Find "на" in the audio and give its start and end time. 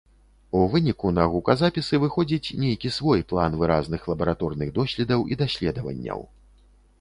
1.17-1.25